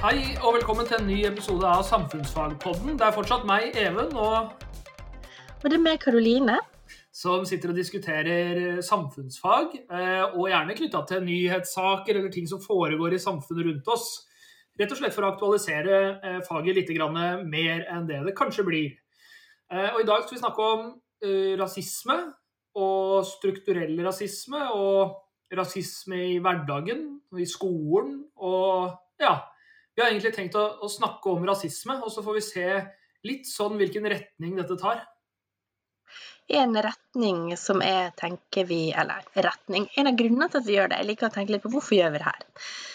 [0.00, 2.94] Hei og velkommen til en ny episode av Samfunnsfagpodden.
[2.96, 4.54] Det er fortsatt meg, Even, og
[5.60, 6.58] Og det er meg, Karoline.
[7.12, 13.12] som sitter og diskuterer samfunnsfag, eh, og gjerne knytta til nyhetssaker eller ting som foregår
[13.12, 14.26] i samfunnet rundt oss.
[14.78, 16.88] Rett og slett for å aktualisere eh, faget litt
[17.44, 18.96] mer enn det det kanskje blir.
[19.70, 22.32] Eh, Og I dag skal vi snakke om eh, rasisme
[22.74, 25.16] og strukturell rasisme og
[25.52, 28.24] rasisme i hverdagen i skolen.
[28.38, 29.49] Og ja,
[30.00, 32.68] vi har egentlig tenkt å, å snakke om rasisme, og så får vi se
[33.28, 35.02] litt sånn hvilken retning dette tar.
[36.50, 39.84] En retning som jeg tenker vi Eller retning.
[40.00, 41.94] En av grunnene til at vi gjør det, jeg liker å tenke litt på hvorfor
[41.94, 42.46] gjør vi det her.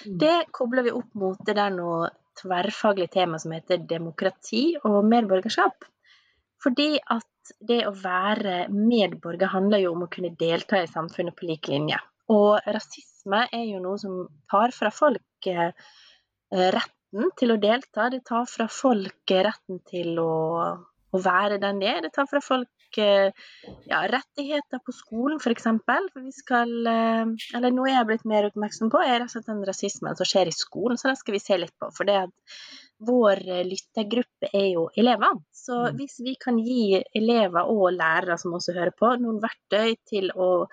[0.09, 0.17] Mm.
[0.23, 2.09] Det kobler vi opp mot det der noe
[2.41, 5.87] tverrfaglig tema som heter demokrati og medborgerskap.
[6.65, 11.47] Fordi at det å være medborger handler jo om å kunne delta i samfunnet på
[11.47, 12.01] lik linje.
[12.33, 15.71] Og rasisme er jo noe som tar fra folk eh,
[17.15, 18.09] retten til å delta.
[18.11, 20.33] Det tar fra folk retten til å,
[21.11, 22.01] å være den de er.
[22.03, 23.31] Det tar fra folk eh,
[23.87, 25.67] ja, rettigheter på skolen, f.eks.
[25.85, 29.63] For vi skal eh, Eller noe jeg er blitt mer oppmerksom på, er altså den
[29.65, 30.97] rasismen som skjer i skolen.
[30.97, 31.91] Så det skal vi se litt på.
[31.95, 32.59] For det at
[33.05, 35.39] vår eh, lyttergruppe er jo elever.
[35.55, 35.97] Så Mm.
[35.97, 40.67] hvis vi kan gi elever og lærere som også hører på, noen verktøy til å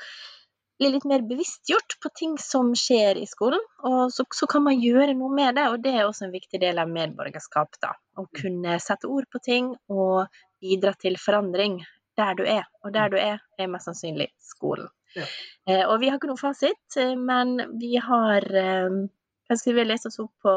[0.80, 4.80] bli litt mer bevisstgjort på ting som skjer i skolen, og så, så kan man
[4.80, 5.66] gjøre noe med det.
[5.70, 7.92] Og det er også en viktig del av medborgerskap, da.
[8.18, 11.80] Å kunne sette ord på ting og bidra til forandring
[12.18, 12.66] der du er.
[12.84, 14.90] Og der du er, er mest sannsynlig skolen.
[15.16, 15.26] Ja.
[15.68, 19.02] Eh, og vi har ikke noe fasit, eh, men vi har eh,
[19.50, 20.52] Kanskje vi lese oss opp på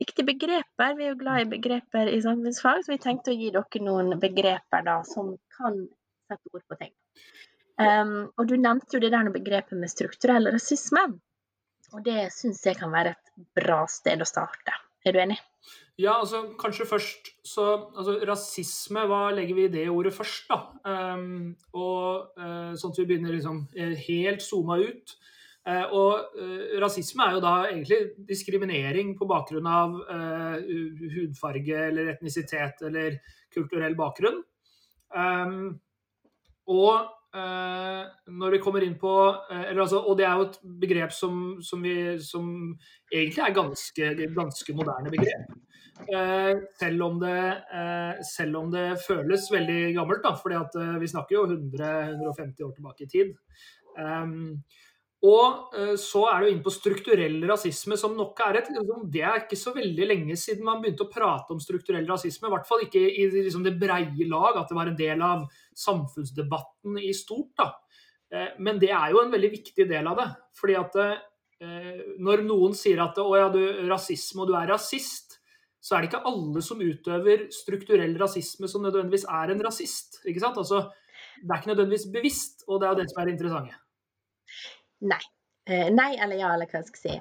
[0.00, 0.94] viktige begreper.
[0.96, 4.14] Vi er jo glad i begreper i samfunnsfag, så vi tenkte å gi dere noen
[4.22, 5.76] begreper da, som kan
[6.30, 6.94] sette ord på ting.
[7.80, 11.06] Um, og du nevnte jo det der begrepet med strukturell rasisme.
[11.96, 14.74] Og det syns jeg kan være et bra sted å starte.
[15.06, 15.38] Er du enig?
[16.00, 17.64] Ja, altså kanskje først så
[17.96, 20.60] altså, Rasisme, hva legger vi i det ordet først, da?
[20.84, 25.16] Um, og uh, Sånn at vi begynner liksom eh, helt zooma ut.
[25.68, 29.98] Uh, og uh, rasisme er jo da egentlig diskriminering på bakgrunn av
[31.16, 33.20] hudfarge eller etnisitet eller
[33.52, 34.40] kulturell bakgrunn.
[35.12, 35.80] Um,
[36.70, 39.10] og når vi kommer inn på
[39.52, 42.48] eh, altså, Og det er jo et begrep som, som, vi, som
[43.12, 45.52] egentlig er ganske, ganske moderne begrep.
[46.08, 47.40] Eh, selv, om det,
[47.76, 52.72] eh, selv om det føles veldig gammelt, da, fordi eh, vi snakker jo 100-150 år
[52.76, 53.34] tilbake i tid.
[55.20, 59.02] Og eh, så er det jo inn på strukturell rasisme, som nok er et liksom,
[59.12, 62.48] Det er ikke så veldig lenge siden man begynte å prate om strukturell rasisme.
[62.48, 65.44] I hvert fall ikke i liksom, det breie lag, at det var en del av
[65.76, 67.52] samfunnsdebatten i stort.
[67.60, 67.68] da.
[68.32, 70.30] Eh, Men det er jo en veldig viktig del av det.
[70.56, 73.60] fordi at eh, når noen sier at å ja, du
[73.90, 75.36] rasisme og du er rasist,
[75.80, 80.22] så er det ikke alle som utøver strukturell rasisme som nødvendigvis er en rasist.
[80.24, 80.56] ikke sant?
[80.56, 80.90] Altså,
[81.40, 83.89] Det er ikke nødvendigvis bevisst, og det er jo det som er det interessante.
[85.00, 85.22] Nei.
[85.70, 87.14] Eh, nei eller ja, eller hva jeg skal si.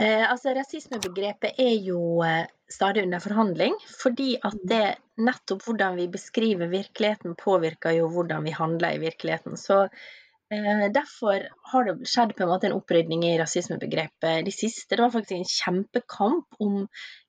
[0.00, 4.84] Eh, altså, Rasismebegrepet er jo eh, stadig under forhandling, fordi at det
[5.20, 9.60] nettopp hvordan vi beskriver virkeligheten, påvirker jo hvordan vi handler i virkeligheten.
[9.60, 14.96] Så eh, Derfor har det skjedd på en måte en opprydning i rasismebegrepet de siste.
[14.96, 16.82] Det var faktisk en kjempekamp om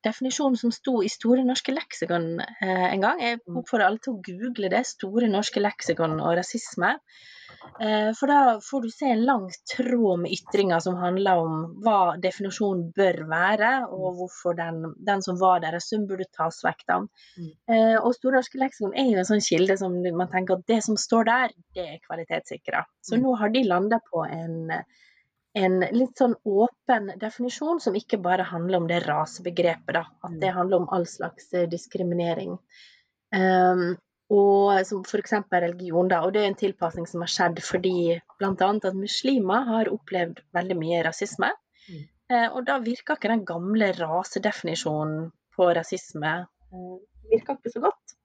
[0.08, 3.22] definisjonen som sto i Store norske leksikon en gang.
[3.22, 4.86] Jeg oppfordrer alle til å google det.
[4.88, 6.96] Store norske leksikon og rasisme.
[7.82, 12.16] Eh, For da får du se en lang tråd med ytringer som handler om hva
[12.22, 16.86] definisjonen bør være, og hvorfor den, den som var der, som burde tas vekk.
[16.88, 17.00] da.
[17.38, 17.50] Mm.
[17.70, 20.82] Eh, Og Store norske leksikon er jo en sånn kilde som man tenker at det
[20.84, 22.86] som står der, det er kvalitetssikra.
[23.04, 23.24] Så Mm.
[23.24, 24.72] nå har de landa på en,
[25.56, 30.06] en litt sånn åpen definisjon som ikke bare handler om det rasebegrepet, da.
[30.24, 32.58] At det handler om all slags eh, diskriminering.
[33.36, 33.98] Um,
[34.34, 35.36] og som f.eks.
[35.52, 36.24] religion, da.
[36.26, 38.52] Og det er en tilpasning som har skjedd fordi bl.a.
[38.74, 41.52] at muslimer har opplevd veldig mye rasisme.
[41.86, 42.04] Mm.
[42.34, 46.96] Eh, og da virker ikke den gamle rasedefinisjonen på rasisme eh,
[47.32, 48.16] virker ikke så godt,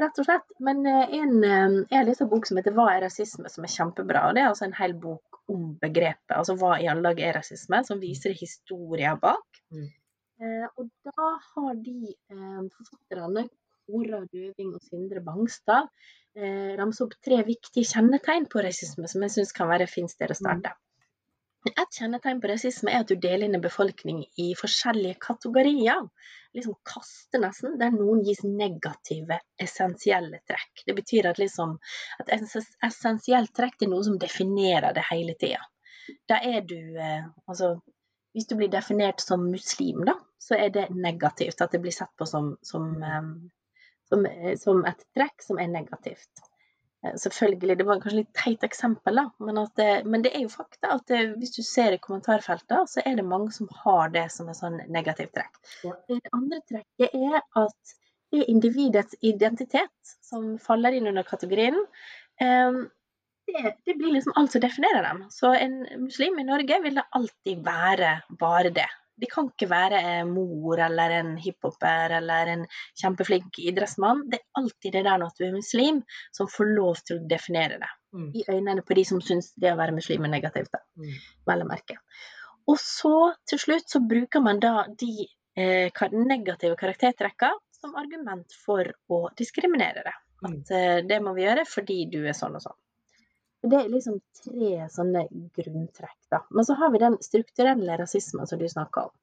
[0.00, 0.46] rett og slett.
[0.68, 3.64] Men eh, en, eh, jeg har lest en bok som heter 'Hva er rasisme?', som
[3.64, 4.28] er kjempebra.
[4.28, 6.36] og Det er altså en hel bok om begrepet.
[6.36, 9.62] Altså hva i alle dager er rasisme, som viser historien bak.
[9.72, 9.88] Mm.
[10.36, 13.46] Eh, og da har de eh, forfatterne
[13.86, 15.86] Kora Døving og Sindre Bangstad
[16.36, 20.12] eh, ramse opp tre viktige kjennetegn på rasisme som jeg syns kan være et fint
[20.12, 20.74] sted å starte.
[21.66, 26.04] Et kjennetegn på rasisme er at du deler inn en befolkning i forskjellige kategorier.
[26.54, 30.84] Liksom kaster nesten, der noen gis negative, essensielle trekk.
[30.86, 31.74] Det betyr at, liksom,
[32.22, 35.64] at essensielt trekk er noe som definerer det hele tida.
[36.30, 37.74] Da er du eh, Altså,
[38.36, 41.60] hvis du blir definert som muslim, da, så er det negativt.
[41.64, 42.92] At det blir sett på som, som,
[44.08, 44.26] som,
[44.60, 46.46] som et trekk som er negativt.
[47.14, 50.96] Selvfølgelig, det var kanskje litt teit eksempel, da, men, det, men det er jo fakta
[50.96, 54.48] at det, hvis du ser i kommentarfeltet, så er det mange som har det som
[54.50, 55.60] et sånn negativt trekk.
[55.86, 55.94] Ja.
[56.10, 57.94] Det andre trekket er at
[58.32, 61.78] det er individets identitet som faller inn under kategorien.
[62.40, 65.22] Det, det, blir liksom alt som definerer dem.
[65.30, 68.88] Så en muslim i Norge vil det alltid være bare det.
[69.16, 72.64] De kan ikke være en mor eller en hiphoper eller en
[73.00, 74.26] kjempeflink idrettsmann.
[74.30, 76.02] Det er alltid det der at du er muslim,
[76.36, 77.92] som får lov til å definere det.
[78.16, 78.28] Mm.
[78.34, 80.72] I øynene på de som syns det å være muslim er negativt.
[80.72, 81.16] da, mm.
[81.48, 81.98] vel å merke.
[82.66, 83.16] Og så
[83.48, 90.02] til slutt så bruker man da de eh, negative karaktertrekkene som argument for å diskriminere
[90.06, 90.16] det.
[90.42, 90.48] Mm.
[90.50, 92.78] At eh, det må vi gjøre fordi du er sånn og sånn.
[93.62, 95.26] Det er liksom tre sånne
[95.56, 96.18] grunntrekk.
[96.30, 96.42] Da.
[96.50, 99.14] Men så har vi den strukturelle rasismen som du snakker om.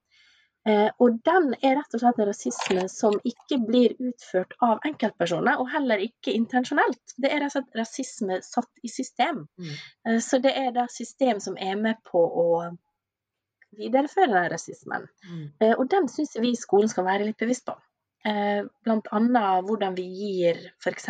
[0.65, 5.59] Eh, og den er rett og slett en rasisme som ikke blir utført av enkeltpersoner,
[5.59, 7.01] og heller ikke intensjonelt.
[7.17, 9.43] Det er rett og slett rasisme satt i system.
[9.59, 9.73] Mm.
[10.07, 12.47] Eh, så det er da system som er med på å
[13.77, 15.09] videreføre den rasismen.
[15.27, 15.45] Mm.
[15.59, 17.75] Eh, og den syns vi skolen skal være litt bevisst på.
[18.23, 21.09] Eh, blant annet hvordan vi gir f.eks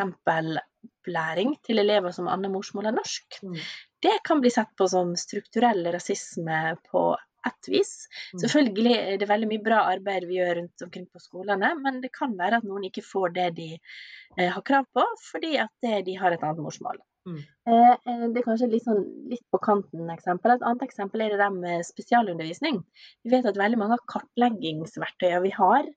[1.03, 3.41] opplæring til elever som andre morsmål enn norsk.
[3.43, 3.59] Mm.
[4.03, 7.13] Det kan bli sett på som strukturell rasisme på
[7.47, 8.07] ett vis.
[8.33, 8.39] Mm.
[8.39, 12.13] Selvfølgelig er det veldig mye bra arbeid vi gjør rundt omkring på skolene, men det
[12.15, 16.05] kan være at noen ikke får det de eh, har krav på, fordi at det,
[16.07, 17.01] de har et annet morsmål.
[17.27, 17.41] Mm.
[17.67, 20.55] Eh, eh det er kanskje litt, sånn, litt på kanten eksempel.
[20.55, 22.79] Et annet eksempel er det der med spesialundervisning.
[23.23, 25.91] Vi vet at veldig mange av kartleggingsverktøyene vi har,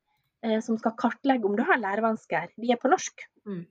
[0.47, 3.26] eh, som skal kartlegge om du har lærevansker, de er på norsk.
[3.47, 3.64] Mm.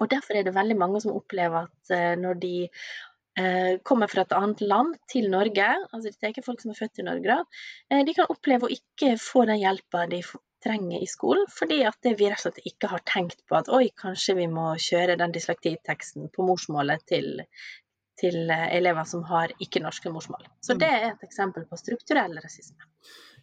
[0.00, 2.54] Og Derfor er det veldig mange som opplever at eh, når de
[3.38, 6.80] eh, kommer fra et annet land til Norge, altså det er ikke folk som er
[6.80, 7.42] født i Norge,
[7.90, 10.22] eh, de kan oppleve å ikke få den hjelpa de
[10.62, 13.88] trenger i skolen, fordi at vi rett og slett ikke har tenkt på at oi,
[13.98, 17.42] kanskje vi må kjøre den dyslektiteksten på morsmålet til,
[18.22, 20.46] til elever som har ikke-norske morsmål.
[20.62, 22.86] Så det er et eksempel på strukturell rasisme.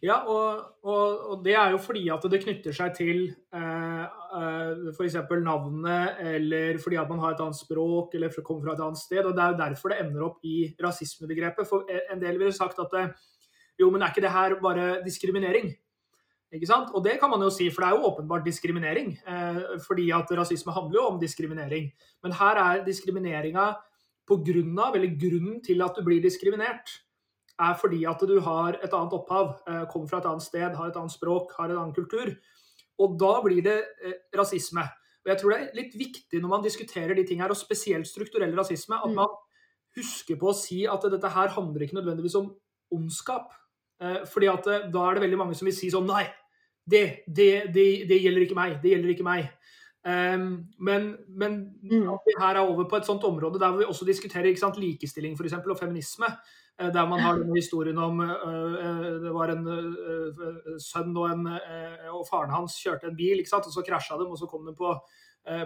[0.00, 4.04] Ja, og, og, og, det er jo fordi at det knytter seg til eh,
[4.40, 5.18] eh f.eks.
[5.44, 9.20] navnet, eller fordi at man har et annet språk, eller kommer fra et annet sted.
[9.24, 11.68] og Det er jo derfor det ender opp i rasismebegrepet.
[11.68, 13.12] For en del ville sagt at eh,
[13.80, 15.68] jo, men er ikke det her bare diskriminering?
[16.50, 16.88] Ikke sant?
[16.96, 19.12] Og det kan man jo si, for det er jo åpenbart diskriminering.
[19.20, 21.92] Eh, fordi at rasisme handler jo om diskriminering.
[22.24, 23.68] Men her er diskrimineringa
[24.30, 27.00] på grunn av, eller grunnen til at du blir diskriminert
[27.60, 30.88] er fordi at du har et annet opphav, eh, kommer fra et annet sted, har
[30.88, 32.32] et annet språk, har en annen kultur.
[33.00, 34.84] Og da blir det eh, rasisme.
[35.20, 38.08] Og jeg tror det er litt viktig når man diskuterer de tingene her, og spesielt
[38.08, 39.18] strukturell rasisme, at mm.
[39.18, 39.36] man
[39.98, 42.52] husker på å si at dette her handler ikke nødvendigvis om
[42.96, 43.52] ondskap.
[44.00, 46.24] Eh, fordi at da er det veldig mange som vil si sånn Nei,
[46.88, 48.78] det, det, det, det gjelder ikke meg.
[48.82, 49.50] Det gjelder ikke meg.
[50.00, 52.06] Um, men, men mm.
[52.24, 55.44] vi her er over på et sånt område der vi også diskuterer sant, likestilling for
[55.44, 56.30] eksempel, og feminisme.
[56.80, 61.46] Eh, der man har denne historien om uh, Det var en uh, sønn og, en,
[61.52, 64.30] uh, og faren hans kjørte en bil, og så krasja dem.
[64.32, 64.94] og Så kom de på,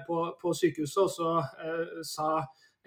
[0.07, 2.43] på, på sykehuset, og så sa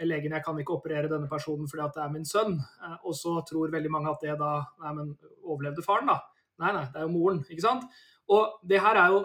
[0.05, 2.59] legen jeg kan ikke operere denne personen fordi at det er min sønn.
[3.03, 6.19] Og så tror veldig mange at det da Nei, men overlevde faren, da?
[6.61, 7.43] Nei, nei, det er jo moren.
[7.49, 7.87] ikke sant?
[8.33, 9.21] Og det her er jo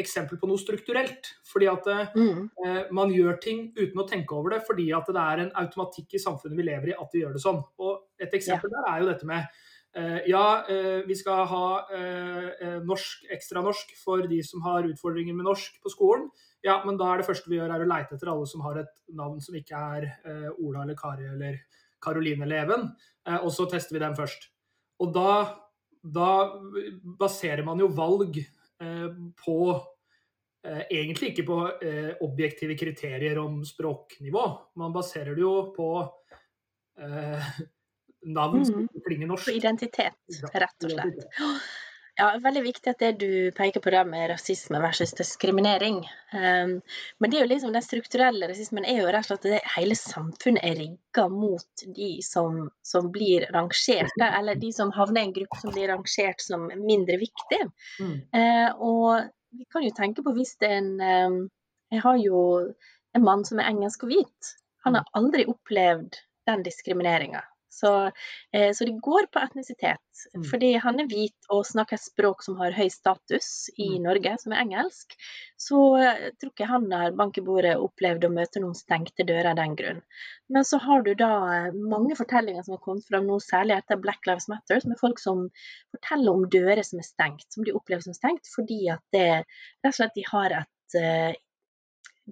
[0.00, 1.30] eksempel på noe strukturelt.
[1.46, 2.42] Fordi at mm.
[2.64, 6.16] eh, man gjør ting uten å tenke over det, fordi at det er en automatikk
[6.16, 7.62] i samfunnet vi lever i at vi gjør det sånn.
[7.82, 8.78] Og et eksempel ja.
[8.78, 9.44] der er jo dette med
[9.96, 14.88] eh, ja, eh, vi skal ha eh, eh, norsk, ekstra norsk for de som har
[14.88, 16.28] utfordringer med norsk på skolen.
[16.64, 18.80] Ja, men da er det første vi gjør, er å leite etter alle som har
[18.80, 21.60] et navn som ikke er eh, Ola eller Kari eller
[22.02, 22.82] Karoline eller Even,
[23.40, 24.44] og så tester vi dem først.
[25.02, 25.30] Og da
[26.12, 26.30] da
[27.18, 29.08] baserer man jo valg eh,
[29.44, 29.58] på
[30.66, 34.46] eh, Egentlig ikke på eh, objektive kriterier om språknivå.
[34.80, 35.90] Man baserer det jo på
[38.26, 39.02] navn som mm.
[39.04, 39.50] klinger norsk.
[39.52, 41.26] Identitet, rett og slett.
[42.16, 45.98] Ja, veldig viktig at det du peker på der med rasisme versus diskriminering.
[46.32, 46.78] Um,
[47.20, 49.58] men det er jo liksom den strukturelle rasismen er jo rett og slett at det,
[49.74, 55.28] hele samfunnet er rigga mot de som, som blir rangert, eller de som havner i
[55.28, 57.60] en gruppe som blir rangert som mindre viktig.
[58.00, 58.14] Mm.
[58.32, 61.42] Uh, og vi kan jo tenke på hvis det er en um,
[61.92, 62.38] Jeg har jo
[63.14, 64.56] en mann som er engelsk og hvit.
[64.88, 66.16] Han har aldri opplevd
[66.48, 67.44] den diskrimineringa
[67.76, 67.90] Så,
[68.52, 70.22] eh, så, det går på etnisitet.
[70.34, 70.44] Mm.
[70.48, 74.06] Fordi han er hvit og snakker et språk som har høy status i mm.
[74.06, 75.16] Norge, som er engelsk,
[75.60, 79.52] så eh, tror ikke han har bank i bordet opplevd å møte noen stengte dører
[79.52, 80.00] av den grunn.
[80.52, 84.00] Men så har du da eh, mange fortellinger som har kommet fram nå, særlig etter
[84.00, 85.48] Black Lives Matter, med folk som
[85.92, 89.90] forteller om dører som er stengt, som de opplever som stengt fordi at det rett
[89.92, 91.42] og slett de har et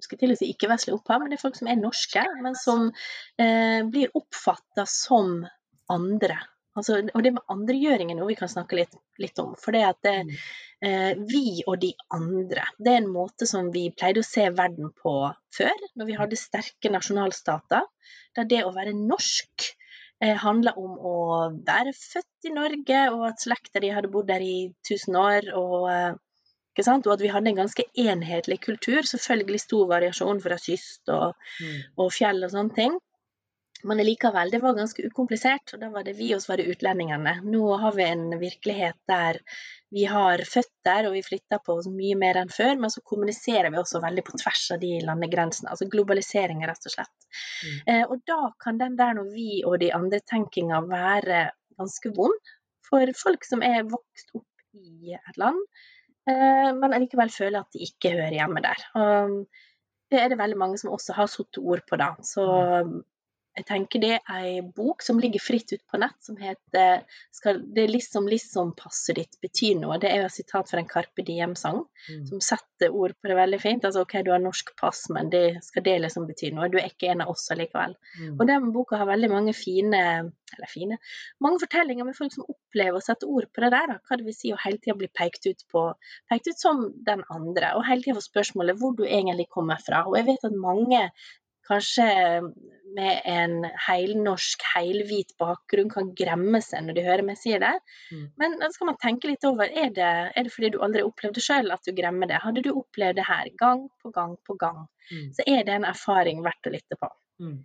[0.03, 2.89] skal til å si ikke-vestlig opphav, men det er folk som er norske, men som
[3.39, 5.39] eh, blir oppfatta som
[5.91, 6.41] andre.
[6.75, 9.53] Altså, og det med andregjøring er noe vi kan snakke litt, litt om.
[9.59, 10.33] For det at det, mm.
[10.89, 14.91] eh, vi og de andre, det er en måte som vi pleide å se verden
[14.99, 15.15] på
[15.55, 17.87] før, når vi hadde sterke nasjonalstater.
[18.35, 19.69] Der det å være norsk
[20.19, 21.15] eh, handla om å
[21.63, 25.47] være født i Norge, og at slekta di hadde bodd der i tusen år.
[25.55, 26.11] og eh,
[26.83, 29.01] og at vi hadde en ganske enhetlig kultur.
[29.07, 31.81] Selvfølgelig stor variasjon fra kyst og, mm.
[31.97, 32.97] og fjell og sånne ting.
[33.85, 36.71] Men likevel, det var ganske ukomplisert, og da var det vi og så var det
[36.73, 37.35] utlendingene.
[37.45, 39.37] Nå har vi en virkelighet der
[39.93, 43.69] vi har føtter, og vi flytter på oss mye mer enn før, men så kommuniserer
[43.69, 45.69] vi også veldig på tvers av de landegrensene.
[45.69, 47.29] Altså globalisering, rett og slett.
[47.29, 47.77] Mm.
[47.93, 51.45] Eh, og da kan den der når vi og de andre tenkinga være
[51.77, 52.55] ganske vond
[52.89, 55.61] for folk som er vokst opp i et land
[56.25, 58.79] men allikevel føler at de ikke hører hjemme der.
[58.97, 59.35] Og
[60.11, 62.13] det er det veldig mange som også har satt ord på, da.
[62.25, 62.45] Så
[62.87, 62.97] mm.
[63.55, 67.61] Jeg tenker det er ei bok som ligger fritt ute på nett, som heter skal,
[67.63, 69.99] 'Det liksom liksom passet ditt betyr noe'.
[69.99, 72.25] Det er jo et sitat fra en Carpe Diem-sang mm.
[72.27, 73.85] som setter ord på det veldig fint.
[73.85, 76.67] Altså OK, du har norsk pass, men det, skal det liksom bety noe?
[76.69, 77.95] Du er ikke en av oss allikevel.
[78.19, 78.35] Mm.
[78.39, 80.03] Og den boka har veldig mange fine
[80.55, 80.97] eller fine,
[81.43, 83.87] mange fortellinger med folk som opplever å sette ord på det der.
[83.91, 83.97] Da.
[84.03, 85.87] Hva det vil si å hele tida bli pekt ut på
[86.31, 90.05] pekt ut som den andre, og hele tida få spørsmålet hvor du egentlig kommer fra.
[90.09, 91.01] Og jeg vet at mange
[91.67, 92.07] kanskje
[92.95, 93.55] med en
[93.87, 97.73] heilnorsk, heilhvit bakgrunn kan gremme seg når de hører meg si det.
[98.13, 98.25] Mm.
[98.39, 101.43] Men da skal man tenke litt over er det, er det fordi du aldri opplevde
[101.43, 102.41] sjøl at du gremmer det.
[102.43, 105.31] Hadde du opplevd det her gang på gang på gang, mm.
[105.37, 107.11] så er det en erfaring verdt å lytte på.
[107.43, 107.57] Mm.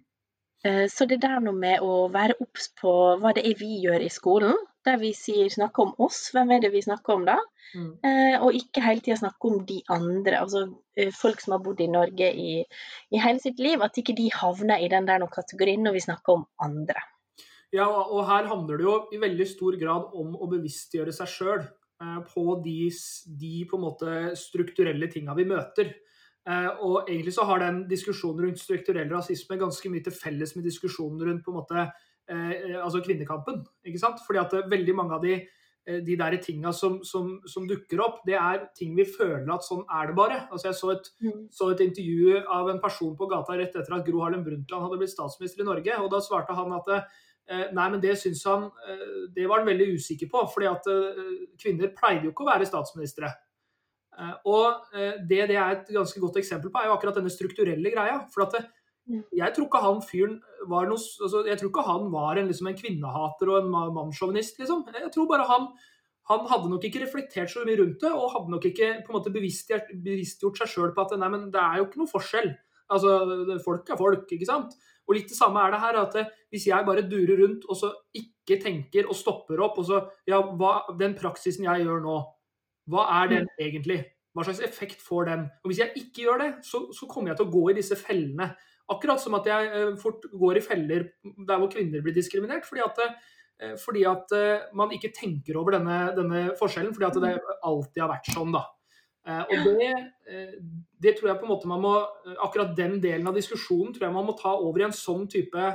[0.66, 4.02] Eh, så det der noe med å være obs på hva det er vi gjør
[4.04, 4.57] i skolen,
[4.87, 7.37] der vi sier, snakker om oss, hvem er det vi snakker om da?
[7.75, 7.91] Mm.
[8.07, 10.65] Eh, og ikke hele tida snakke om de andre, altså
[10.97, 13.83] eh, folk som har bodd i Norge i, i, hele sitt liv.
[13.85, 17.03] At ikke de havner i den der kategorien når vi snakker om andre.
[17.71, 21.67] Ja, og her handler det jo i veldig stor grad om å bevisstgjøre seg sjøl
[22.33, 22.89] på de,
[23.39, 25.93] de, på måte strukturelle tinga vi møter.
[26.49, 30.65] Eh, og egentlig så har den diskusjonen rundt strukturell rasisme ganske mye til felles med
[30.65, 31.91] diskusjonen rundt på en måte eh,
[32.31, 33.65] altså kvinnekampen.
[33.85, 34.21] ikke sant?
[34.27, 35.39] Fordi at eh, veldig mange av de,
[36.07, 39.83] de der tinga som, som, som, dukker opp, det er ting vi føler at sånn
[39.89, 40.39] er det bare.
[40.51, 41.43] Altså Jeg så et, mm.
[41.57, 45.01] så et intervju av en person på gata rett etter at Gro Harlem Brundtland hadde
[45.01, 45.99] blitt statsminister i Norge.
[45.99, 46.95] og Da svarte han at
[47.51, 48.69] Nei, men det syns han
[49.35, 50.45] Det var han veldig usikker på.
[50.53, 50.85] fordi at
[51.59, 53.33] kvinner pleide jo ikke å være statsministre.
[54.21, 57.33] Eh, og eh, det det er et ganske godt eksempel på, er jo akkurat denne
[57.33, 58.21] strukturelle greia.
[58.35, 58.69] For at.
[59.37, 60.37] Jeg tror ikke han fyren
[60.71, 64.61] var noe altså, Jeg tror ikke han var en, liksom, en kvinnehater og en mannssjåvinist,
[64.61, 64.85] liksom.
[64.95, 65.71] Jeg tror bare han
[66.31, 69.17] han hadde nok ikke reflektert så mye rundt det, og hadde nok ikke på en
[69.17, 72.52] måte bevisstgjort, bevisstgjort seg sjøl på at nei, men det er jo ikke noe forskjell.
[72.90, 73.17] Altså,
[73.64, 74.76] Folk er folk, ikke sant?
[75.09, 75.99] Og litt det samme er det her.
[75.99, 76.17] at
[76.50, 80.38] Hvis jeg bare durer rundt og så ikke tenker og stopper opp og så Ja,
[80.38, 82.17] hva, den praksisen jeg gjør nå,
[82.90, 83.55] hva er den mm.
[83.67, 84.00] egentlig?
[84.35, 85.47] Hva slags effekt får den?
[85.64, 87.99] Og Hvis jeg ikke gjør det, så, så kommer jeg til å gå i disse
[87.99, 88.52] fellene.
[88.91, 92.67] Akkurat som at jeg uh, fort går i feller der hvor kvinner blir diskriminert.
[92.67, 93.01] Fordi at,
[93.63, 96.95] uh, fordi at uh, man ikke tenker over denne, denne, forskjellen.
[96.97, 97.35] Fordi at det
[97.67, 98.67] alltid har vært sånn, da.
[99.31, 99.91] og det,
[101.05, 101.91] det, tror jeg på en måte man må
[102.41, 105.67] Akkurat den delen av diskusjonen tror jeg man må ta over i en sånn type,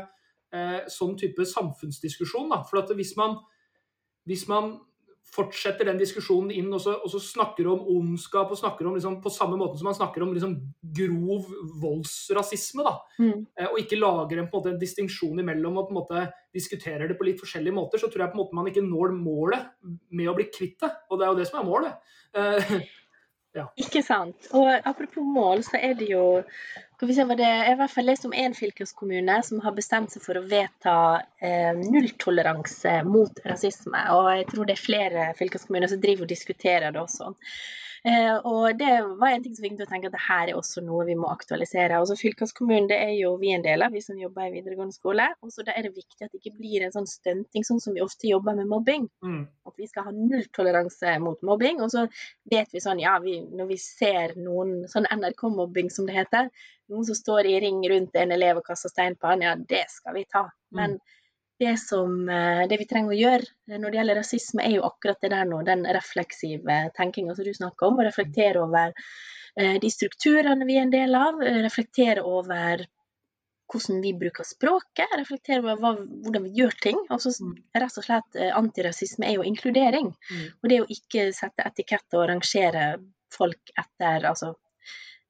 [0.92, 2.50] sånn type samfunnsdiskusjon.
[2.52, 2.64] Da.
[2.66, 3.38] For at hvis man,
[4.26, 4.74] hvis man
[5.34, 9.17] fortsetter den diskusjonen inn og så, og så snakker om ondskap og snakker om liksom,
[9.24, 10.55] på samme måte som man snakker om liksom,
[10.96, 11.50] grov
[11.82, 12.86] voldsrasisme.
[12.86, 13.39] da, mm.
[13.60, 16.25] eh, Og ikke lager en, på en, måte, en distinksjon imellom og på en måte
[16.55, 19.15] diskuterer det på litt forskjellige måter, så tror jeg på en måte man ikke når
[19.17, 19.72] målet
[20.15, 20.91] med å bli kvitt det.
[21.10, 22.13] Og det er jo det som er målet.
[22.36, 22.75] Eh,
[23.60, 23.67] ja.
[23.82, 24.51] Ikke sant.
[24.55, 26.25] Og apropos mål, så er det jo
[26.96, 30.14] skal vi se hva det er, i hvert lest om én fylkeskommune som har bestemt
[30.14, 30.98] seg for å vedta
[31.44, 34.06] eh, nulltoleranse mot rasisme.
[34.16, 37.34] Og jeg tror det er flere fylkeskommuner som driver og diskuterer det også.
[38.06, 40.50] Eh, og det var en ting som fikk meg til å tenke at det her
[40.52, 41.98] er også noe vi må aktualisere.
[41.98, 45.26] Altså Fylkeskommunen det er jo vi en del av, vi som jobber i videregående skole.
[45.42, 47.98] Og så da er det viktig at det ikke blir en sånn stunting, sånn som
[47.98, 49.10] vi ofte jobber med mobbing.
[49.26, 49.42] Mm.
[49.66, 51.82] At vi skal ha nulltoleranse mot mobbing.
[51.82, 52.06] Og så
[52.54, 56.54] vet vi sånn, ja, vi, når vi ser noen sånn NRK-mobbing som det heter,
[56.94, 59.88] noen som står i ring rundt en elev og kaster stein på han, ja, det
[59.90, 60.46] skal vi ta.
[60.78, 61.22] Men mm
[61.60, 65.22] det, som, eh, det vi trenger å gjøre når det gjelder rasisme, er jo akkurat
[65.22, 68.00] det der nå, den refleksive tenkinga som du snakker om.
[68.00, 68.92] Å reflektere over
[69.60, 71.40] eh, de strukturene vi er en del av.
[71.68, 72.86] Reflektere over
[73.72, 75.94] hvordan vi bruker språket, reflektere over hva,
[76.26, 77.00] hvordan vi gjør ting.
[77.10, 77.32] Altså,
[77.74, 80.12] rett og slett Antirasisme er jo inkludering.
[80.12, 80.46] Mm.
[80.60, 82.86] Og det å ikke sette etiketter og rangere
[83.34, 84.54] folk etter altså,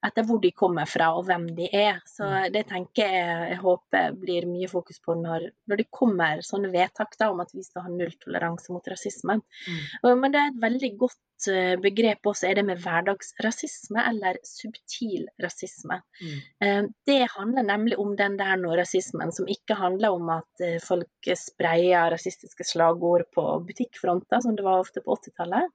[0.06, 2.00] etter hvor de kommer fra og hvem de er.
[2.08, 2.48] Så mm.
[2.54, 7.16] det tenker jeg jeg håper blir mye fokus på når, når det kommer sånne vedtak
[7.20, 9.40] da, om at vi skal ha nulltoleranse mot rasisme.
[9.40, 10.12] Mm.
[10.22, 15.28] Men det er et veldig godt eh, begrep også, er det med hverdagsrasisme eller subtil
[15.42, 16.00] rasisme.
[16.22, 16.38] Mm.
[16.66, 20.80] Eh, det handler nemlig om den der nå rasismen som ikke handler om at eh,
[20.82, 25.70] folk sprayer rasistiske slagord på butikkfronter, som det var ofte på 80-tallet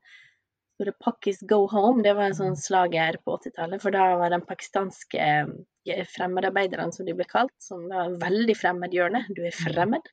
[0.81, 3.81] så det 'Pakis Go Home' det var en sånn slager på 80-tallet.
[3.83, 9.21] For da var den pakistanske eh, fremmedarbeiderne, som de ble kalt, som var veldig fremmedgjørende.
[9.37, 10.09] Du er fremmed.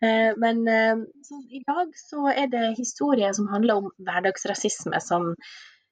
[0.00, 1.02] Eh, men eh,
[1.52, 5.34] i dag så er det historier som handler om hverdagsrasisme, som,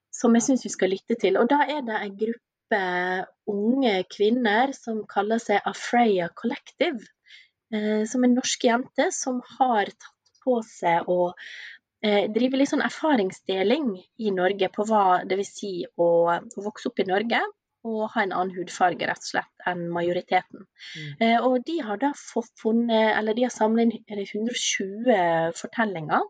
[0.08, 1.36] som jeg syns vi skal lytte til.
[1.36, 2.80] Og da er det en gruppe
[3.52, 7.04] unge kvinner som kaller seg Afreya Collective.
[8.08, 10.14] Som er norske jenter som har tatt
[10.44, 11.32] på seg å
[12.04, 13.86] driver litt sånn erfaringsdeling
[14.20, 17.40] i Norge på hva det vil si å, å vokse opp i Norge
[17.84, 20.64] og ha en annen hudfarge rett og slett enn majoriteten.
[20.96, 21.10] Mm.
[21.20, 26.24] Eh, og de har da funnet, eller de har samlet inn 120 fortellinger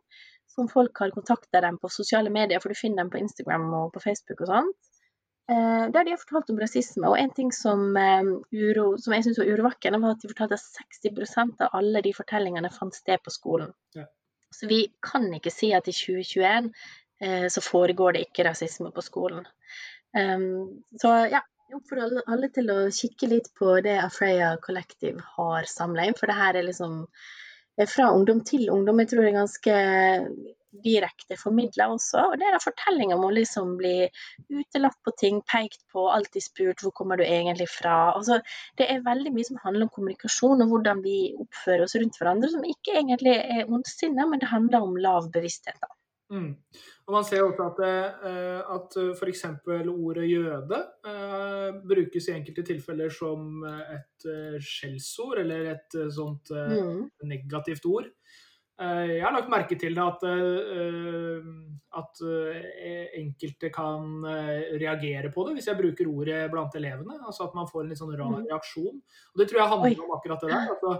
[0.54, 3.94] som folk har kontakta dem på sosiale medier, for du finner dem på Instagram og
[3.94, 4.90] på Facebook og sånt.
[5.50, 7.06] Eh, der de har fortalt om rasisme.
[7.10, 10.58] Og en ting som, eh, uro, som jeg syns var urovekkende, var at de fortalte
[10.58, 13.74] at 60% av alle de fortellingene fant sted på skolen.
[13.94, 14.06] Ja.
[14.54, 16.70] Så vi kan ikke si at i 2021
[17.24, 19.46] eh, så foregår det ikke rasisme på skolen.
[20.14, 25.66] Um, så ja, jeg oppfordrer alle, til å kikke litt på det Afreya Collective har
[25.66, 27.00] samla inn, for det her er liksom
[27.80, 29.00] er fra ungdom til ungdom.
[29.02, 29.78] Jeg tror det er ganske
[30.84, 32.22] direkte formidla også.
[32.30, 33.94] Og det er da fortellinga om å liksom bli
[34.50, 38.14] utelatt på ting, pekt på, alltid spurt hvor kommer du egentlig fra.
[38.14, 38.40] Altså,
[38.78, 42.52] det er veldig mye som handler om kommunikasjon og hvordan vi oppfører oss rundt hverandre,
[42.54, 45.78] som ikke egentlig er ondsinne, men det handler om lav bevissthet.
[45.82, 45.92] da.
[46.32, 46.54] Mm.
[47.04, 49.44] Og Man ser også at, uh, at f.eks.
[49.92, 56.50] ordet jøde uh, brukes i enkelte tilfeller som et uh, skjellsord, eller et uh, sånt
[56.50, 57.02] mm.
[57.28, 58.08] negativt ord.
[58.74, 61.50] Eh, jeg har lagt merke til det at, eh,
[61.94, 64.24] at eh, enkelte kan
[64.80, 67.20] reagere på det hvis jeg bruker ordet blant elevene.
[67.22, 68.48] altså At man får en litt sånn rar mm.
[68.50, 68.96] reaksjon.
[68.98, 70.72] Og Det tror jeg handler om akkurat det der.
[70.74, 70.96] Altså,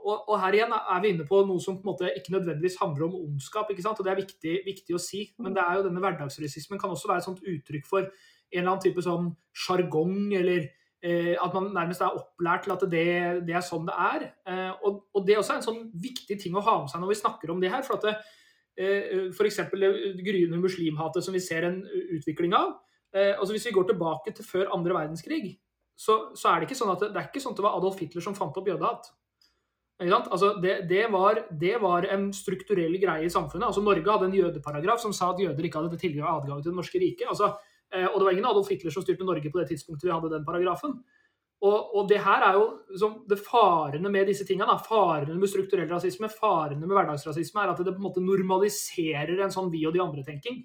[0.00, 2.78] og, og, her igjen er vi inne på noe som på en måte ikke nødvendigvis
[2.82, 3.70] handler om ondskap.
[3.70, 4.02] ikke sant?
[4.02, 5.24] Og Det er viktig, viktig å si.
[5.38, 8.06] Men det er jo denne hverdagsrasismen kan også være et sånt uttrykk for
[8.50, 10.66] en eller annen type sånn sjargong eller
[11.00, 13.06] at man nærmest er opplært til at det,
[13.48, 14.26] det er sånn det er.
[14.44, 17.14] Eh, og, og, det er også en sånn viktig ting å ha med seg når
[17.14, 17.86] vi snakker om det her.
[17.86, 18.14] for at det,
[18.76, 19.62] eh, F.eks.
[19.72, 21.80] det gryende muslimhatet som vi ser en
[22.18, 22.76] utvikling av.
[23.12, 25.56] altså Hvis vi går tilbake til før andre verdenskrig,
[25.96, 27.80] så, så er det ikke sånn at det, det, er ikke sånn at det var
[27.80, 29.10] Adolf Hitler som fant opp jødehat.
[30.00, 33.66] Altså, det, det, var, det, var, en strukturell greie i samfunnet.
[33.66, 36.80] Altså, Norge hadde en jødeparagraf som sa at jøder ikke hadde tilgang adgang til det
[36.80, 37.28] norske riket.
[37.28, 40.12] Altså, Eh, og det var ingen Adolf Hitler som styrte Norge på det tidspunktet vi
[40.14, 40.92] hadde den paragrafen.
[41.60, 45.90] Og, og det her er jo liksom, det farene med disse tingene, farene med strukturell
[45.90, 49.92] rasisme, farene med hverdagsrasisme, er at det på en måte normaliserer en sånn vi og
[49.96, 50.62] de andre-tenking.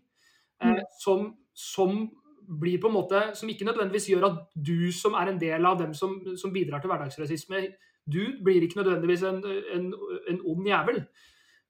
[0.63, 0.85] Eh, mm.
[1.01, 2.05] som, som,
[2.45, 5.79] blir på en måte, som ikke nødvendigvis gjør at du som er en del av
[5.79, 7.63] dem som, som bidrar til hverdagsrasisme,
[8.05, 9.39] du blir ikke nødvendigvis en,
[9.73, 9.87] en,
[10.29, 10.99] en ond jævel.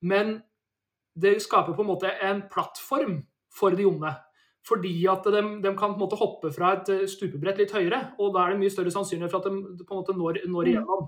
[0.04, 0.34] Men
[1.16, 3.22] det skaper på en måte en plattform
[3.56, 4.12] for de onde.
[4.66, 8.02] Fordi at de, de, kan på en måte hoppe fra et eh, stupebrett litt høyere,
[8.18, 10.72] og da er det mye større sannsynlighet for at de på en måte når, når
[10.72, 11.08] igjennom.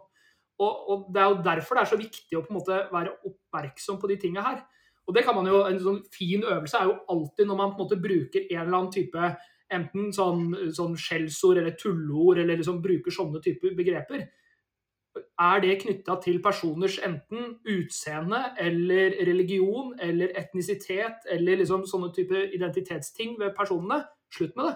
[0.58, 3.15] Og, og, Det er jo derfor det er så viktig å på en måte være
[3.30, 4.63] oppmerksom på de tingene her.
[5.08, 7.80] Og det kan man jo, En sånn fin øvelse er jo alltid når man på
[7.80, 9.30] en måte bruker en eller annen type
[9.78, 14.28] enten sånn, sånn skjellsord eller tulleord, eller liksom bruker sånne typer begreper
[15.40, 22.44] er det knytta til personers enten utseende eller religion eller etnisitet eller liksom sånne type
[22.56, 24.04] identitetsting ved personene,
[24.34, 24.76] slutt med det.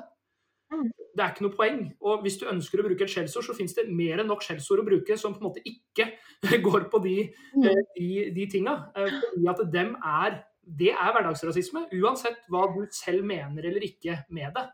[0.71, 0.91] Mm.
[1.11, 1.81] Det er ikke noe poeng.
[2.07, 4.83] Og hvis du ønsker å bruke et skjellsord, så finnes det mer enn nok skjellsord
[4.83, 6.07] å bruke som på en måte ikke
[6.67, 7.17] går på de,
[7.55, 7.67] mm.
[7.67, 8.77] eh, de, de tinga.
[8.95, 14.19] Eh, fordi at dem er Det er hverdagsrasisme, uansett hva du selv mener eller ikke
[14.29, 14.67] med det.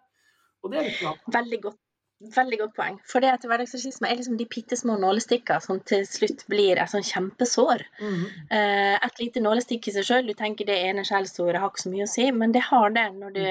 [0.61, 1.13] Og det er viktig.
[1.33, 1.79] Veldig godt
[2.17, 2.95] Veldig godt poeng.
[3.05, 6.89] For det at hverdagsrasisme er liksom de bitte små nålestikker som til slutt blir et
[6.89, 7.83] sånn kjempesår.
[8.01, 8.23] Mm.
[8.57, 12.07] Et lite nålestikk i seg sjøl, du tenker det ene skjellsordet har ikke så mye
[12.07, 13.43] å si, men det har det når du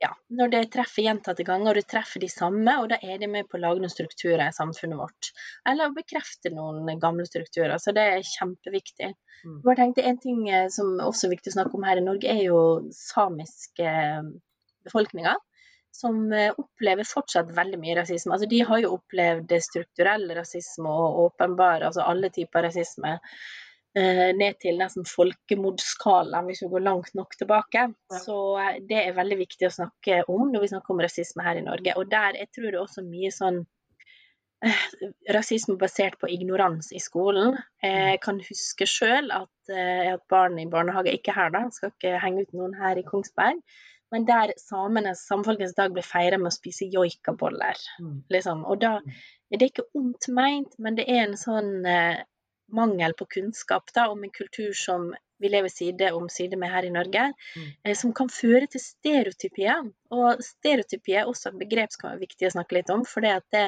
[0.00, 3.28] ja, når det treffer gjentatte ganger, og du treffer de samme, og da er de
[3.28, 5.28] med på å lage noen strukturer i samfunnet vårt.
[5.68, 7.76] Eller å bekrefte noen gamle strukturer.
[7.82, 9.10] Så det er kjempeviktig.
[9.44, 9.58] Mm.
[9.66, 12.32] Bare tenkte En ting eh, som også er viktig å snakke om her i Norge,
[12.32, 12.62] er jo
[12.96, 14.32] samiske eh,
[14.88, 15.36] befolkninger.
[15.94, 18.36] Som eh, opplever fortsatt veldig mye rasisme.
[18.36, 23.18] Altså, de har jo opplevd strukturell rasisme og åpenbar, altså alle typer rasisme
[23.98, 27.88] Eh, ned til nesten folkemordskalaen, hvis vi går langt nok tilbake.
[27.90, 28.18] Ja.
[28.22, 31.58] Så eh, det er veldig viktig å snakke om når vi snakker om rasisme her
[31.58, 31.96] i Norge.
[31.98, 33.58] Og der jeg tror det også mye sånn
[34.62, 34.84] eh,
[35.34, 37.58] rasisme basert på ignorans i skolen.
[37.82, 38.22] Jeg mm.
[38.22, 42.14] kan huske sjøl at jeg har hatt barn i barnehage, ikke her da, skal ikke
[42.22, 43.58] henge ut noen her i Kongsberg.
[44.10, 47.78] Men der samenes samfolkens dag blir feira med å spise joikaboller.
[48.02, 48.16] Mm.
[48.32, 48.64] Liksom.
[48.66, 49.16] Og da mm.
[49.54, 51.72] det er ikke ondt meint, men det er en sånn
[52.72, 56.84] mangel på kunnskap da, om en kultur som vi lever side om side med her
[56.84, 57.68] i Norge, mm.
[57.84, 59.88] eh, som kan føre til stereotypier.
[60.12, 63.06] Og stereotypi er også et begrep som er viktig å snakke litt om.
[63.08, 63.64] For det det,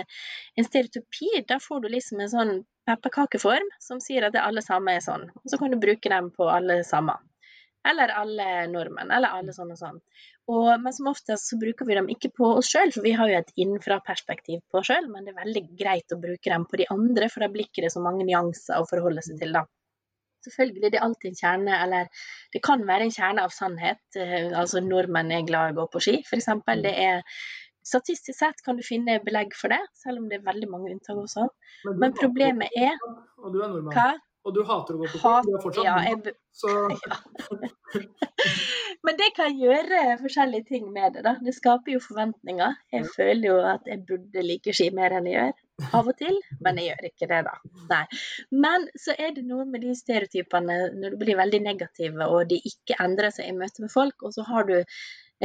[0.58, 2.54] en stereotypi, da får du liksom en sånn
[2.88, 5.28] pepperkakeform som sier at det alle sammen er sånn.
[5.40, 7.16] Og så kan du bruke dem på alle sammen.
[7.88, 9.98] Eller alle nordmenn, eller alle sånn og sånn.
[10.52, 13.30] Og, men som oftest så bruker vi dem ikke på oss sjøl, for vi har
[13.30, 16.78] jo et innenfra-perspektiv på oss sjøl, men det er veldig greit å bruke dem på
[16.78, 19.64] de andre, for da blir ikke det så mange nyanser å forholde seg til, da.
[20.42, 22.22] Selvfølgelig, det er alltid en kjerne, eller
[22.54, 24.02] det kan være en kjerne av sannhet.
[24.18, 26.48] Eh, altså nordmenn er glad i å gå på ski, f.eks.
[26.58, 26.80] Mm.
[26.86, 27.26] Det er
[27.82, 31.18] Statistisk sett kan du finne belegg for det, selv om det er veldig mange unntak
[31.18, 31.48] også.
[31.88, 32.94] Men, Men problemet er
[33.42, 33.96] Og du er nordmann.
[33.96, 34.12] Hva?
[34.42, 35.32] Og du hater å gå på ski?
[35.46, 36.70] Du er fortsatt ja, jeg, så...
[37.06, 37.18] ja.
[39.06, 41.22] Men det kan gjøre forskjellige ting med det.
[41.26, 41.36] da.
[41.42, 42.74] Det skaper jo forventninger.
[42.94, 45.62] Jeg føler jo at jeg burde like ski mer enn jeg gjør.
[45.98, 47.56] Av og til, men jeg gjør ikke det, da.
[47.90, 48.04] Nei.
[48.64, 52.58] Men så er det noe med de stereotypene når de blir veldig negative, og de
[52.72, 54.78] ikke endrer seg i møte med folk, og så har du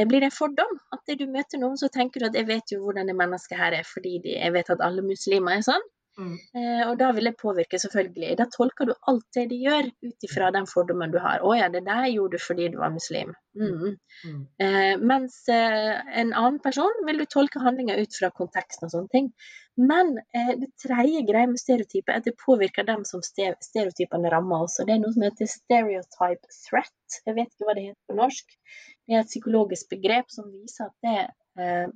[0.06, 0.74] blir det en fordom.
[0.94, 3.74] At du møter noen, så tenker du at jeg vet jo hvordan det mennesket her
[3.80, 5.86] er, fordi jeg vet at alle muslimer er sånn.
[6.18, 6.34] Mm.
[6.58, 8.32] Eh, og da vil det påvirke, selvfølgelig.
[8.40, 11.44] Da tolker du alt det de gjør, ut ifra den fordommen du har.
[11.44, 13.34] 'Å ja, det der gjorde du fordi du var muslim'.
[13.58, 13.94] Mm.
[14.24, 14.42] Mm.
[14.64, 19.14] Eh, mens eh, en annen person vil du tolke handlinger ut fra konteksten og sånne
[19.14, 19.30] ting.
[19.78, 24.66] Men eh, det tredje greia med stereotyper er at det påvirker dem som stereotypene rammer
[24.66, 24.86] også.
[24.86, 27.18] Det er noe som heter stereotype threat.
[27.26, 28.58] Jeg vet ikke hva det heter på norsk.
[29.06, 31.18] Det er et psykologisk begrep som viser at det
[31.62, 31.86] eh,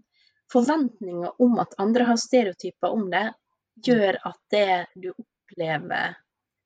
[0.53, 3.27] forventninger om at andre har stereotyper om det,
[3.87, 6.19] gjør at det du opplever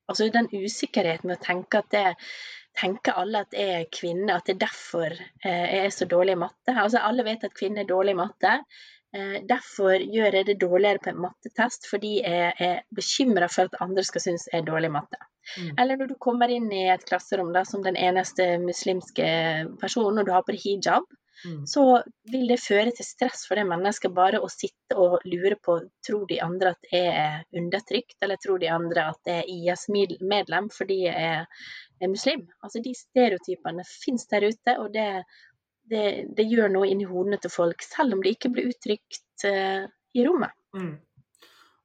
[0.07, 2.05] Altså den usikkerheten med å tenke at det
[2.77, 6.37] tenker alle at jeg er kvinne, at det er derfor eh, jeg er så dårlig
[6.37, 6.75] i matte.
[6.75, 8.53] Altså Alle vet at kvinner er dårlig i matte.
[9.15, 13.77] Eh, derfor gjør jeg det dårligere på en mattetest fordi jeg er bekymra for at
[13.83, 15.19] andre skal synes jeg er dårlig i matte.
[15.57, 15.69] Mm.
[15.79, 19.29] Eller når du kommer inn i et klasserom da, som den eneste muslimske
[19.81, 21.07] personen, og du har på deg hijab,
[21.45, 21.67] Mm.
[21.69, 25.75] så vil det føre til stress for det mennesket bare å sitte og lure på
[26.05, 30.71] tror de andre at jeg er undertrykt, eller tror de andre at jeg er IS-medlem
[30.73, 31.67] fordi jeg er,
[31.99, 32.47] er, muslim.
[32.63, 35.07] Altså De stereotypene finnes der ute, og det,
[35.91, 39.85] det, det gjør noe inni hodene til folk, selv om det ikke blir uttrykt uh,
[40.17, 40.57] i rommet.
[40.73, 40.95] Mm.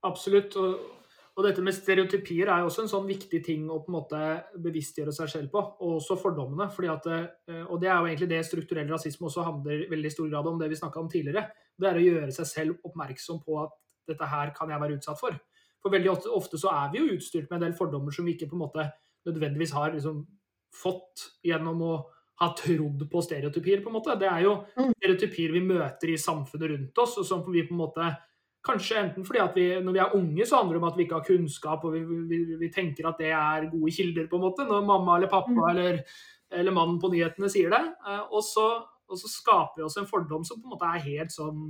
[0.08, 0.56] Absolutt.
[0.56, 1.01] og
[1.32, 4.18] og dette med stereotypier er jo også en sånn viktig ting å på en måte
[4.60, 6.66] bevisstgjøre seg selv på, og også fordommene.
[6.74, 10.28] Fordi at, eh, og det er jo egentlig det strukturell rasisme også handler veldig stor
[10.28, 11.46] grad om, det vi snakka om tidligere.
[11.72, 13.72] Det er å gjøre seg selv oppmerksom på at
[14.12, 15.38] dette her kan jeg være utsatt for.
[15.82, 18.50] For veldig ofte så er vi jo utstyrt med en del fordommer som vi ikke
[18.50, 18.84] på en måte
[19.26, 20.26] nødvendigvis har liksom
[20.82, 21.94] fått gjennom å
[22.42, 24.18] ha trodd på stereotypier, på en måte.
[24.20, 24.92] Det er jo mm.
[24.98, 28.08] stereotypier vi møter i samfunnet rundt oss, og som vi på en måte
[28.62, 31.02] Kanskje enten fordi at vi, når vi er unge, så handler det om at vi
[31.02, 34.44] ikke har kunnskap, og vi, vi, vi tenker at det er gode kilder, på en
[34.44, 35.70] måte, når mamma eller pappa mm.
[35.72, 35.96] eller,
[36.60, 37.80] eller, mannen på nyhetene sier det.
[38.06, 38.66] Eh, og så,
[39.10, 41.64] og så, skaper vi oss en fordom som på en måte er helt sånn,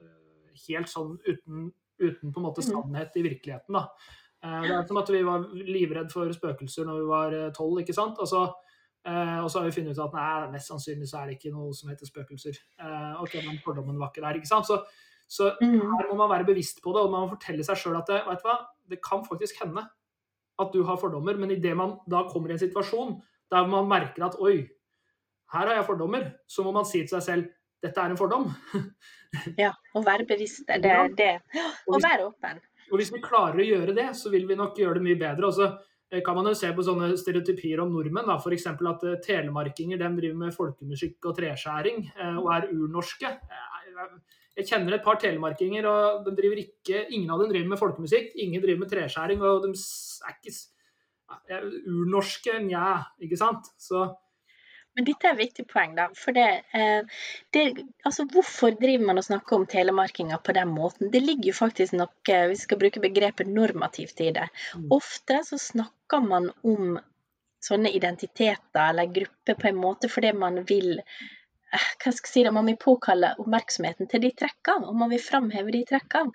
[0.00, 1.66] eh, helt sånn uten,
[2.00, 2.70] uten på en måte mm.
[2.70, 3.76] sannhet i virkeligheten.
[3.76, 4.14] da.
[4.40, 7.96] Eh, det er som at vi var livredd for spøkelser når vi var tolv, ikke
[7.96, 8.22] sant.
[8.24, 8.46] Og så,
[9.08, 11.76] og så har vi funnet ut at nei, mest sannsynlig så er det ikke noe
[11.76, 12.56] som heter spøkelser.
[13.20, 14.68] ok, men fordommen var ikke der, ikke sant.
[14.68, 14.80] Så
[15.28, 15.78] så mm.
[15.84, 18.22] her må man være bevisst på det, og man må fortelle seg sjøl at det,
[18.26, 19.84] vet du hva, det kan faktisk hende
[20.58, 23.18] at du har fordommer, men idet man da kommer i en situasjon
[23.52, 24.56] der man merker at oi,
[25.52, 28.48] her har jeg fordommer, så må man si til seg selv dette er en fordom.
[29.62, 30.66] ja, å være bevisst.
[30.66, 31.34] Det er det.
[31.86, 32.58] Å være åpen.
[32.88, 35.50] Og hvis vi klarer å gjøre det, så vil vi nok gjøre det mye bedre.
[35.50, 35.68] Og så
[36.10, 38.32] eh, kan man jo se på sånne stereotypier om nordmenn.
[38.34, 38.66] F.eks.
[38.72, 43.32] at uh, telemarkinger driver med folkemusikk og treskjæring uh, og er urnorske.
[44.58, 48.32] Jeg kjenner et par telemarkinger, og de driver ikke, ingen av dem driver med folkemusikk.
[48.42, 50.56] Ingen driver med treskjæring, og de er ikke
[51.86, 53.70] urnorske, nja, ikke sant.
[53.78, 54.08] Så
[54.96, 56.08] Men dette er et viktig poeng, da.
[56.18, 57.04] For det, eh,
[57.54, 61.12] det, altså, hvorfor driver man og snakker om telemarkinga på den måten?
[61.12, 64.48] Det ligger jo faktisk noe Vi skal bruke begrepet normativt i det.
[64.74, 64.88] Mm.
[64.98, 66.98] Ofte så snakker man om
[67.62, 70.98] sånne identiteter eller grupper på en måte fordi man vil
[71.72, 75.74] hva skal jeg si, Man vil påkalle oppmerksomheten til de trekkene, og man vil framheve
[75.74, 76.32] de trekkene.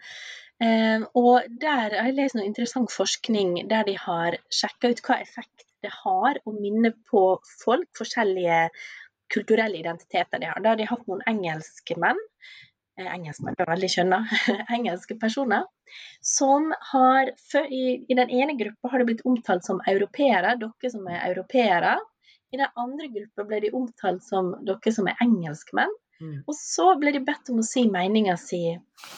[0.64, 5.18] Eh, og der har jeg lest noe interessant forskning der de har sjekka ut hva
[5.24, 7.24] effekt det har å minne på
[7.64, 8.68] folk, forskjellige
[9.34, 10.62] kulturelle identiteter de har.
[10.62, 12.20] Da har de hatt noen engelske menn,
[13.00, 14.22] eh, engelskmenn er veldig skjønna,
[14.78, 15.66] engelske personer,
[16.24, 17.34] som har
[17.66, 21.98] i, i, den ene gruppa har det blitt omtalt som europeere, dere som er europeere.
[22.54, 25.94] I den andre gruppa ble de omtalt som dere som er engelskmenn.
[26.22, 26.36] Mm.
[26.48, 28.62] Og så ble de bedt om å si meninga si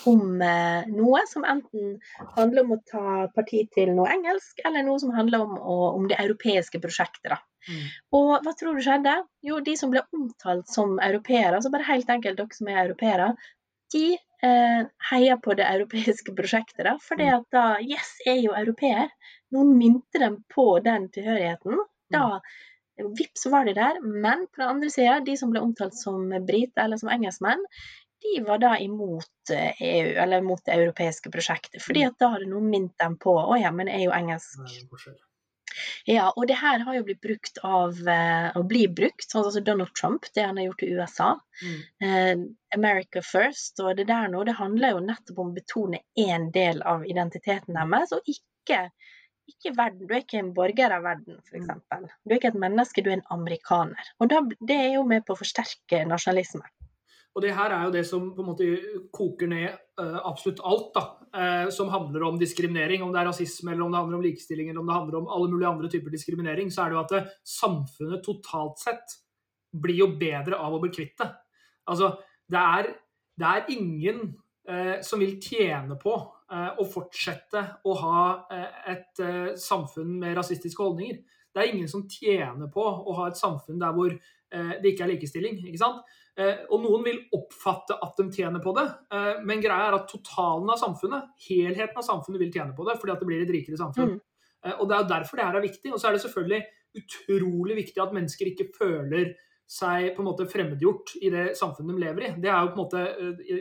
[0.09, 1.97] om eh, noe som enten
[2.37, 6.07] handler om å ta parti til noe engelsk, eller noe som handler om, å, om
[6.09, 7.43] det europeiske prosjektet.
[7.67, 7.83] Mm.
[8.15, 9.17] Og hva tror du skjedde?
[9.45, 13.33] Jo, de som ble omtalt som europeere, altså bare helt enkelt dere som er europeere,
[13.93, 16.85] de eh, heier på det europeiske prosjektet.
[16.87, 17.35] da, fordi mm.
[17.41, 19.11] at da Yes, jeg er jo europeer.
[19.53, 21.83] Noen minte dem på den tilhørigheten.
[22.13, 22.55] Da mm.
[22.95, 23.99] Vips var de der.
[24.01, 27.63] Men på den andre sida, de som ble omtalt som briter eller som engelskmenn,
[28.25, 31.81] de var da imot EU, eh, e eller mot det europeiske prosjektet.
[31.83, 32.07] fordi mm.
[32.09, 34.59] at da hadde noen minnet dem på å ja, men er jo engelsk.
[36.07, 37.97] Ja, og det her har jo blitt brukt av
[38.55, 41.29] Og blir brukt, sånn altså Donald Trump, det han har gjort i USA.
[41.61, 41.81] Mm.
[42.05, 42.45] Uh,
[42.77, 43.81] America first.
[43.83, 47.75] Og det der nå, det handler jo nettopp om å betone én del av identiteten
[47.75, 48.85] deres, og ikke
[49.51, 50.07] ikke verden.
[50.07, 51.67] Du er ikke en borger av verden, f.eks.
[51.67, 52.07] Mm.
[52.25, 54.09] Du er ikke et menneske, du er en amerikaner.
[54.19, 56.65] Og da, Det er jo med på å forsterke nasjonalisme.
[57.35, 58.65] Og det her er jo det som på en måte
[59.15, 61.03] koker ned uh, absolutt alt da,
[61.35, 63.03] uh, som handler om diskriminering.
[63.03, 65.27] Om det er rasisme, eller om det handler om likestilling, eller om det handler om
[65.35, 69.17] alle mulige andre typer diskriminering, så er det jo at det, eh, samfunnet totalt sett
[69.75, 71.27] blir jo bedre av å bli kvitt det.
[71.91, 72.13] Altså,
[72.47, 72.89] det er,
[73.35, 74.23] det er ingen
[75.05, 78.21] som vil tjene på å fortsette å ha
[78.89, 79.21] et
[79.61, 81.19] samfunn med rasistiske holdninger.
[81.53, 85.11] Det er ingen som tjener på å ha et samfunn der hvor det ikke er
[85.13, 85.59] likestilling.
[85.67, 86.01] ikke sant?
[86.69, 88.85] Og noen vil oppfatte at de tjener på det,
[89.47, 93.13] men greia er at totalen av samfunnet, helheten av samfunnet, vil tjene på det, fordi
[93.13, 94.17] at det blir et rikere samfunn.
[94.17, 94.73] Mm.
[94.79, 95.93] Og Det er derfor det her er viktig.
[95.93, 96.61] Og så er det selvfølgelig
[96.95, 102.03] utrolig viktig at mennesker ikke føler seg på en måte fremmedgjort i det samfunnet de
[102.05, 102.31] lever i.
[102.41, 103.05] Det er jo på en måte,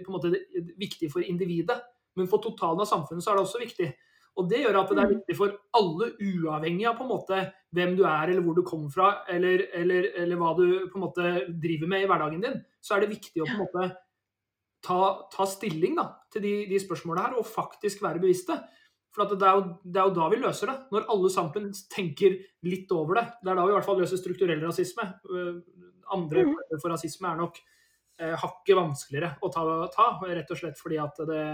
[0.04, 0.32] på en måte
[0.80, 1.78] viktig for individet.
[2.18, 3.88] Men for totalen av samfunnet så er det også viktig.
[4.34, 5.14] Og Det gjør at det er mm.
[5.14, 7.40] viktig for alle, uavhengig av på en måte
[7.74, 11.04] hvem du er eller hvor du kommer fra, eller, eller, eller hva du på en
[11.04, 13.86] måte driver med i hverdagen din, så er det viktig å på en måte
[14.84, 15.00] ta,
[15.32, 18.58] ta stilling da, til de, de spørsmålene her, og faktisk være bevisste.
[19.14, 20.76] For det er, jo, det, er jo, da vi løser det.
[20.90, 22.34] Når alle sammen tenker
[22.66, 23.26] litt over det.
[23.44, 25.06] Det er da vi i hvert fall løser strukturell rasisme.
[26.12, 27.62] Andre former for rasisme er nok
[28.20, 29.64] eh, hakket vanskeligere å ta,
[29.94, 31.44] ta, rett og slett fordi at det,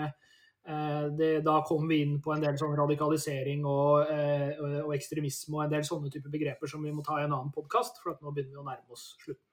[0.68, 5.56] Eh, det, da kommer vi inn på en del sånn radikalisering og, eh, og, ekstremisme
[5.56, 8.18] og en del sånne typer begreper som vi må ta i en annen podkast, for
[8.20, 9.46] nå begynner vi å nærme oss slutten.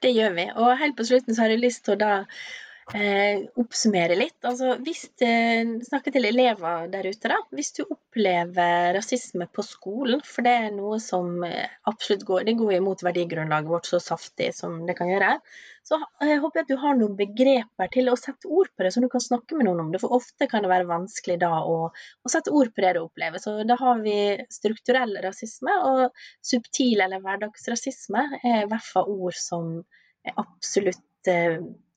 [0.00, 0.46] Det gjør vi.
[0.54, 2.12] Og helt på slutten så har jeg lyst til å da
[2.96, 4.38] eh, oppsummere litt.
[4.48, 7.38] Altså, hvis eh, Snakke til elever der ute, da.
[7.54, 12.78] Hvis du opplever rasisme på skolen, for det er noe som absolutt går Det går
[12.78, 15.36] imot verdigrunnlaget vårt så saftig som det kan gjøre
[15.88, 18.84] så jeg eh, håper jeg at du har noen begreper til å sette ord på
[18.84, 20.00] det, så du kan snakke med noen om det.
[20.02, 23.40] For ofte kan det være vanskelig da å, å sette ord på det du opplever.
[23.40, 24.16] Så da har vi
[24.52, 26.02] strukturell rasisme, og
[26.44, 29.78] subtil eller hverdagsrasisme er i hvert fall ord som
[30.28, 31.17] er absolutt eh,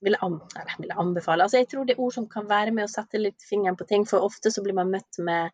[0.02, 0.40] vil, an,
[0.80, 1.46] vil, anbefale.
[1.46, 3.88] Altså jeg tror det er ord som kan være med å sette litt fingeren på
[3.90, 5.52] ting, for ofte så blir man møtt med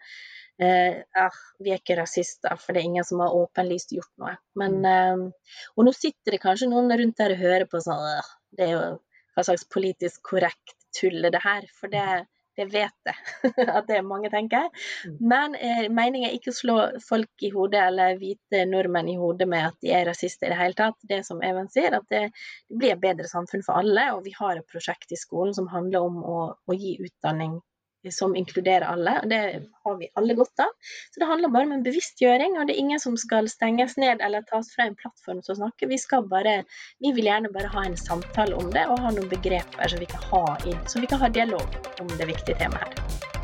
[0.64, 4.38] eh, ah, vi er ikke rasister, for det er ingen som har åpenlyst gjort noe.
[4.60, 5.28] Men, mm.
[5.28, 8.08] eh, og nå sitter det kanskje noen rundt der og hører på sånn
[8.58, 8.82] Det er jo
[9.38, 11.68] hva slags politisk korrekt tull er det her?
[11.78, 12.06] For det,
[12.58, 14.66] det vet jeg at det er mange tenker.
[14.66, 15.14] jeg.
[15.20, 19.48] Men eh, meningen er ikke å slå folk i hodet eller hvite nordmenn i hodet
[19.50, 21.00] med at de er rasister i det hele tatt.
[21.10, 22.28] Det som Even sier, at det,
[22.68, 24.10] det blir et bedre samfunn for alle.
[24.18, 27.60] Og vi har et prosjekt i skolen som handler om å, å gi utdanning
[28.12, 29.18] som inkluderer alle.
[29.22, 29.42] og Det
[29.86, 30.74] har vi alle godt av.
[31.14, 34.24] Så det handler bare om en bevisstgjøring, og det er ingen som skal stenges ned
[34.26, 35.90] eller tas fra en plattform til å snakke.
[35.92, 36.60] Vi, bare,
[37.04, 40.12] vi vil gjerne bare ha en samtale om det og ha noen begreper som vi
[40.12, 43.37] kan ha, i, så vi kan ha dialog om det viktige temaet her.